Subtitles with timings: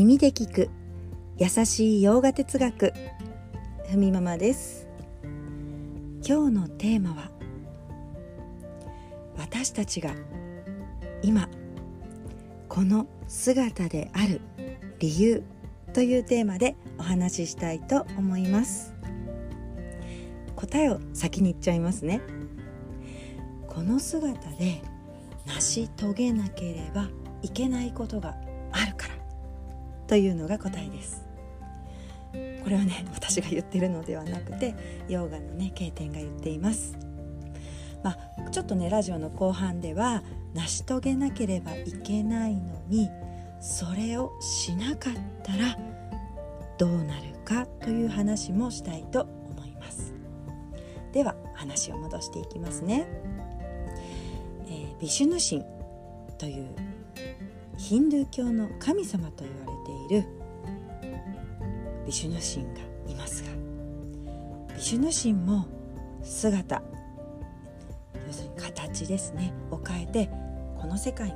[0.00, 0.70] 耳で聞く。
[1.36, 2.94] 優しい洋画哲学。
[3.90, 4.88] ふみママです。
[6.26, 7.30] 今日のテーマは
[9.36, 10.14] 私たちが
[11.20, 11.50] 今
[12.70, 14.40] この姿である
[15.00, 15.42] 理由
[15.92, 18.94] というテーマでお話ししたいと思います。
[20.56, 22.22] 答えを先に言っちゃいますね。
[23.68, 24.80] この姿で
[25.44, 27.10] 成し遂げなければ
[27.42, 28.34] いけないことが
[30.10, 31.24] というのが答えです。
[32.64, 34.74] これはね私が言ってるのではなくて
[35.08, 36.98] ヨガのね経典が言っています。
[38.02, 43.08] まあ、ちょっとねラジオの後半では成し遂げなければいけないのに
[43.60, 45.12] それをしなかっ
[45.44, 45.78] たら
[46.76, 50.12] どうなるかという話もしたいと思います。
[51.12, 53.06] では話を戻していきますね、
[54.66, 55.64] えー、ビシュヌ神
[56.36, 56.89] という
[57.80, 59.72] ヒンドゥー教の神様と言わ
[60.08, 60.28] れている
[62.06, 63.48] ビシュヌ神がいますが
[64.76, 65.66] ビシュヌ神も
[66.22, 66.82] 姿
[68.26, 70.30] 要するに形ですねを変えて
[70.78, 71.34] この世界に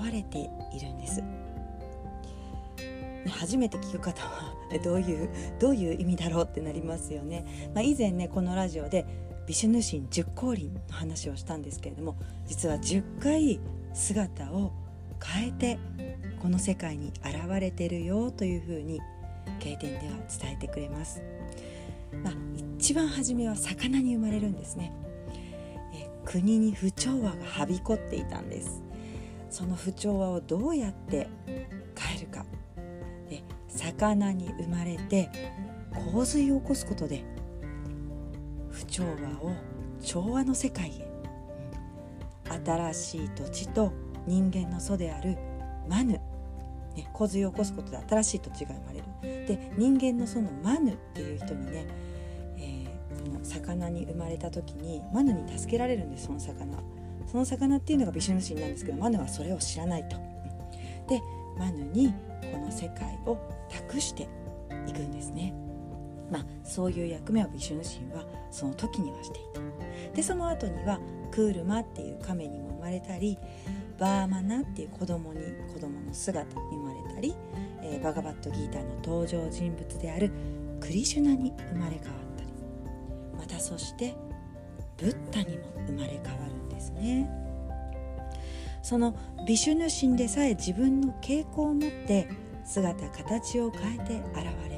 [0.00, 0.38] 現れて
[0.72, 1.22] いるんです。
[3.28, 5.28] 初めて聞く方は どういう
[5.58, 7.44] どういう意味だろうってなりますよね、
[7.74, 9.04] まあ、以前ねこのラジオで
[9.48, 12.14] ビシュヌ神十光輪の話をしたんですけれども
[12.46, 13.58] 実は10回
[13.92, 14.70] 姿を
[15.32, 15.78] 変えて
[16.40, 19.00] この世界に現れてるよというふうに
[19.58, 21.22] 経典では伝えてくれます、
[22.22, 22.34] まあ、
[22.78, 24.92] 一番初めは魚に生まれるんですね。
[25.94, 28.82] え国に不調和がはびこっていたんです。
[29.50, 31.28] その不調和をどうやって
[31.98, 32.44] 変えるか。
[33.28, 35.30] で魚に生まれて
[36.12, 37.24] 洪水を起こすことで
[38.70, 39.52] 不調和を
[40.02, 41.06] 調和の世界へ。
[42.64, 43.92] 新しい土地と
[44.26, 45.36] 人間の祖である
[45.88, 46.14] マヌ、
[46.94, 51.86] ね、洪水を起こすことで新しい土地が生まれるで人間のそのマヌっていう人にね、
[52.58, 56.78] えー、その魚に生まれた時にマヌに助けられるんですその魚
[57.26, 60.16] その魚っていうのがビシュヌ神なんですけどマヌはそれを知らないと。
[61.08, 61.20] で
[61.58, 62.14] マヌに
[62.52, 63.36] この世界を
[63.68, 64.28] 託して
[64.86, 65.52] いくんですね。
[66.30, 69.60] まあ、そういう役目をビシュヌ神はその時にはしていた。
[70.14, 70.98] でその後には
[71.30, 73.38] クールマっていう亀にも生まれたり
[73.98, 75.40] バーマナっていう子供に
[75.72, 77.34] 子供の姿に生まれたり、
[77.82, 80.30] えー、バガバットギーターの登場人物である
[80.80, 82.52] クリシュナに生まれ変わったり。
[83.38, 84.14] またそして
[84.98, 87.28] ブッダにも生まれ変わるんですね。
[88.82, 89.16] その
[89.46, 92.28] ビシュヌ神でさえ自分の傾向を持って
[92.64, 94.75] 姿形を変えて現れます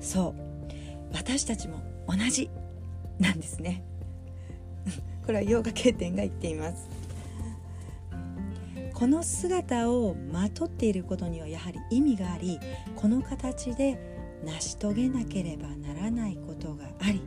[0.00, 1.14] そう。
[1.14, 2.50] 私たちも同じ。
[3.18, 3.84] なんですね。
[5.26, 6.88] これはヨガ経典が言っています。
[8.94, 12.60] この姿をまとっていることにはやはり意味があり
[12.96, 13.98] この形で
[14.44, 17.22] 成し遂げなければならないことがあり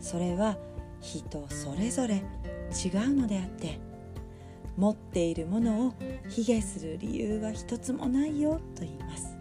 [0.00, 0.58] それは
[1.00, 3.78] 人それぞれ違うのであって
[4.76, 5.94] 持っているものを
[6.28, 9.35] 卑下する理由は一つもないよと言います。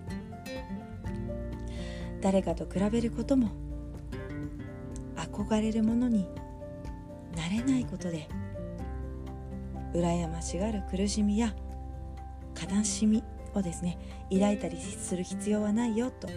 [2.25, 3.51] 誰かと比べることも
[5.15, 6.27] 憧れるものに
[7.35, 8.27] なれないことで
[9.93, 11.53] 羨ましがる苦しみや
[12.59, 13.99] 悲しみをですね
[14.33, 16.27] 抱いたりする必要はないよと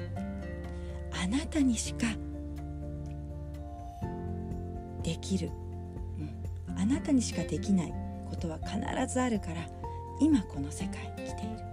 [1.11, 2.07] あなたにしか
[5.03, 5.51] できる、
[6.69, 7.95] うん、あなたにしかできない
[8.29, 8.79] ことは必
[9.11, 9.67] ずあるから
[10.21, 11.69] 今この世界に来ている。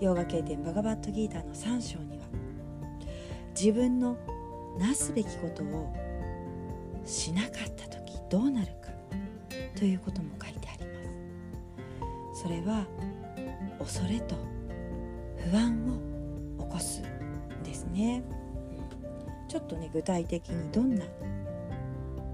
[0.00, 2.17] ヨガ経典バガバットギーターの3章に
[3.60, 4.16] 自分の
[4.78, 5.92] なすべきことを
[7.04, 8.92] しなかった時どうなるか
[9.74, 10.92] ということも書いてありま
[12.36, 12.42] す。
[12.42, 12.86] それは
[13.80, 14.36] 恐れと
[15.50, 15.74] 不安
[16.58, 18.22] を起こすんですね。
[19.48, 21.04] ちょっとね具体的にどんな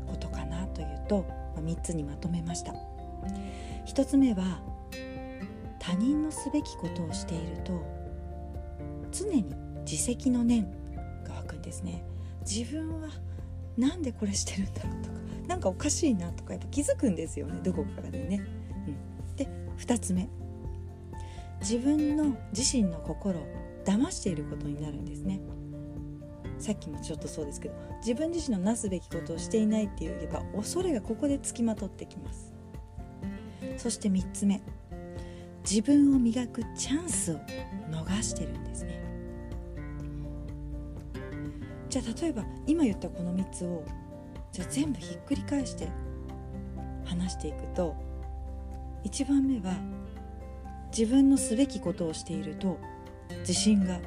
[0.06, 1.24] ことかなというと、
[1.56, 2.74] 3つにまとめました。
[3.86, 4.60] 1つ目は
[5.78, 7.80] 他人のすべきことをしていると
[9.10, 9.46] 常に
[9.86, 10.83] 自責の念
[11.64, 12.04] ですね。
[12.48, 13.08] 自分は
[13.76, 15.14] なんでこれしてるんだろうとか
[15.48, 18.42] なんかおかしいなとかやっぱ気づくんですよねどこかでね。
[18.86, 18.90] う
[19.32, 20.28] ん、で2つ目。
[21.60, 23.46] 自分の自身の心を
[23.84, 25.40] 騙していることになるんですね。
[26.58, 32.52] さっきもちょっとそうですけど自分自身のなすべきことをしていないって言えば恐れがここでつきまとってきます。
[33.76, 34.62] そして3つ目。
[35.68, 37.40] 自分を磨くチャンスを
[37.90, 39.03] 逃してるんですね。
[41.94, 43.84] じゃあ例えば今言ったこの3つを
[44.50, 45.86] じゃあ全部ひっくり返して
[47.04, 47.94] 話していくと
[49.04, 49.76] 1番目は
[50.90, 52.80] 自分のすべきことをしていると
[53.42, 54.00] 自信が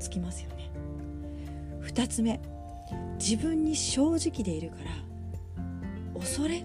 [0.00, 0.70] つきますよね。
[1.82, 2.40] 2つ目
[3.18, 4.76] 自分に正直でいるか
[6.14, 6.64] ら恐れっ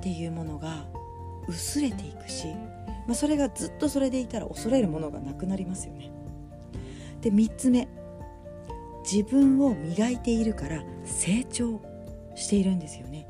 [0.00, 0.86] ていうものが
[1.48, 2.46] 薄れていくし、
[3.08, 6.12] まあ、それがずっとそれでいたら恐れるものがなくなりますよね。
[7.20, 7.88] で3つ目
[9.10, 11.80] 自分を磨いているから成長
[12.34, 13.26] しているんですよね。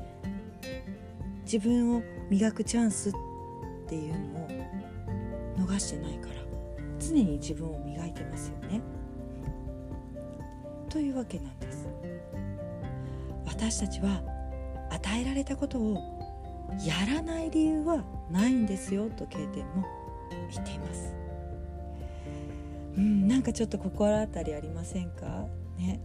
[1.43, 3.13] 自分を磨くチャンスっ
[3.87, 6.37] ていうのを逃してないから。
[6.99, 8.81] 常に自分を磨いてますよね。
[10.89, 11.87] というわけなんです。
[13.45, 14.23] 私たちは
[14.89, 15.93] 与えられたことを
[16.83, 19.85] やらない理由はないんですよと経典も
[20.51, 21.13] 言っています。
[22.97, 25.45] うんなんかちょっと心当たりありませんか？
[25.77, 26.01] ね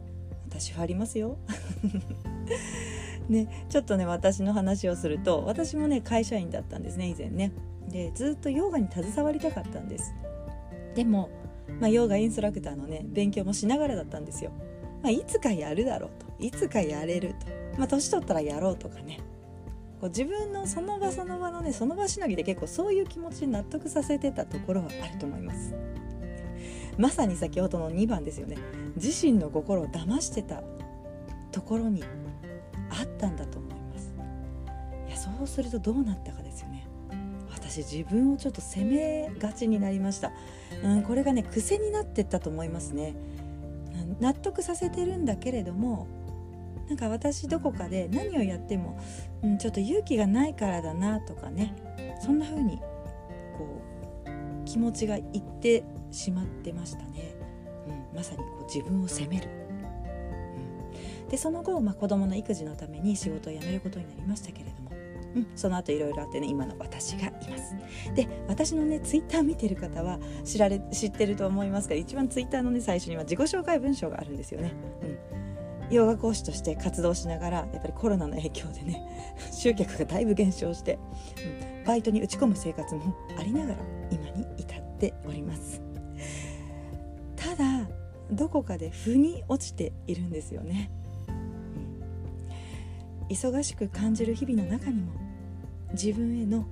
[0.49, 1.39] 私はありますよ。
[3.29, 7.53] ねちょっとね私の話をすると私もね会社員だったんですね以前ね。
[7.89, 10.15] でずっとヨガに携わりたかったんです。
[10.95, 11.31] でも、
[11.81, 14.51] まあ、ヨガインストラクターのね勉強もしながらだったんですよ、
[15.03, 16.27] まあ、いつかやるだろうと。
[16.39, 17.35] いつかやれる
[17.73, 19.21] と、まあ、年取ったらやろうとかね。
[20.01, 25.75] こう自分のその場その場のねその場しのぎで結構そういう気持ちに納得させてたところはあると思います。
[26.99, 28.57] まさに先ほどの2番ですよね。
[28.97, 30.63] 自身の心を騙してた
[31.51, 32.03] ところに
[32.91, 34.15] あったんだと思います。
[35.09, 36.87] いやそうするとどうなったかですよね。
[37.51, 40.33] 私自分をちょっと責めがちになりました、
[40.83, 43.15] うん、これがね癖になってったと思いますね。
[44.21, 46.07] 納得させてるんだけれども
[46.89, 48.99] なんか私どこかで何をやっても、
[49.43, 51.75] うん、ちょっと勇気がないからだなとかね
[52.21, 52.79] そんな風に
[53.57, 53.83] こ
[54.27, 57.35] う気持ちがいってしまってましたね、
[58.13, 59.49] うん、まさにこう自分を責める、
[61.25, 64.91] うん、でその後、まあ、子供の育児のために仕事を辞めることになりましたけれども、
[65.37, 67.75] うん、その後いろいろあってね今の私がいます。
[68.15, 74.73] で私のねツイッター見てる方は知られ知ってると思いますが一番ツイッターのね最初には自己紹介文章があるんですよね、
[75.91, 79.03] うん、ヨガ講師として活動しながらやっぱりコロナの影響でね
[79.53, 80.99] 集客がだいぶ減少して、
[81.79, 83.79] うん、バイトに打ち込む生活もありながら
[84.11, 85.92] 今に至っております
[87.53, 87.87] ただ
[88.31, 90.91] どこかで腑に落ちているんですよね、
[91.29, 91.33] う
[93.25, 95.13] ん、忙しく感じる日々の中にも
[95.93, 96.67] 自分への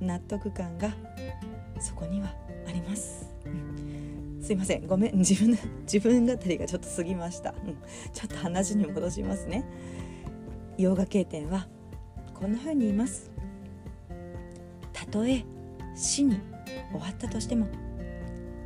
[0.00, 0.90] 納得感が
[1.78, 2.34] そこには
[2.66, 4.86] あります、うん、すいません。
[4.88, 5.18] ごめん。
[5.22, 7.76] 自分自分語りがちょっと過ぎました、うん、
[8.12, 9.64] ちょっと話に戻しますね。
[10.76, 11.68] ヨガ経典は
[12.34, 13.30] こんな風に言います。
[14.92, 15.44] たとえ
[15.94, 16.40] 死に
[16.90, 17.68] 終わったとしても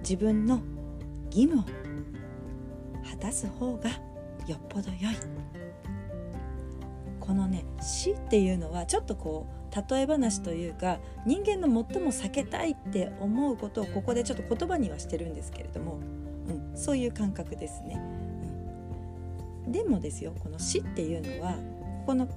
[0.03, 0.63] 自分の
[1.31, 1.65] 義務を
[3.09, 3.91] 果たす方が
[4.47, 5.17] よっぽど良い。
[7.21, 16.01] このね死っていうのはちょっとこう例え話というか人間の最も避けたいって思うことをここでちょっと言葉にはしてるんですけれども、
[16.49, 18.03] うん、そういう感覚ですね、
[19.67, 21.55] うん、でもですよこの死っていうのは
[22.05, 22.29] この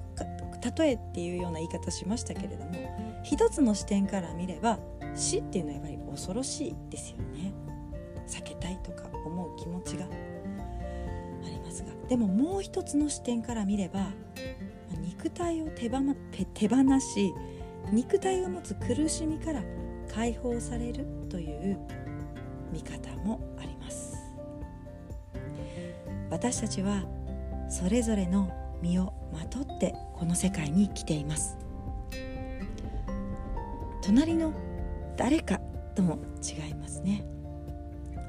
[0.78, 4.78] 例えっていうような言い方しましたけれども一つの視点から見れば
[5.16, 7.52] 死っていうのはやっぱり恐ろしいですよね。
[8.26, 10.08] 避けたいとか思う気持ちがあ
[11.48, 14.10] りますがでももう一つの視点から見れば
[15.00, 15.88] 肉体を手
[16.54, 17.34] 手放し
[17.92, 19.62] 肉体が持つ苦しみから
[20.12, 21.78] 解放されるという
[22.72, 24.16] 見方もあります。
[26.30, 27.02] 私たちは
[27.68, 28.50] それぞれの
[28.82, 31.56] 身をまとってこの世界に来ています。
[34.02, 34.52] 隣の
[35.16, 35.60] 誰か
[35.94, 37.24] とも違いますね。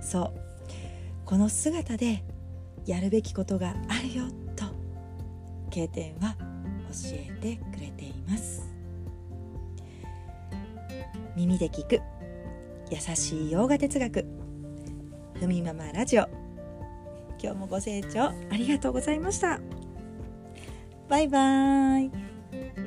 [0.05, 0.31] そう。
[1.25, 2.23] この姿で
[2.85, 4.65] やるべきことがあるよと
[5.71, 8.67] 経典は教えてくれています。
[11.35, 11.99] 耳で聞く
[12.91, 14.25] 優しい洋画哲学
[15.39, 16.29] ふみママラジオ。
[17.41, 19.59] 今日もご清聴ありがとうございました。
[21.09, 22.84] バイバーイ。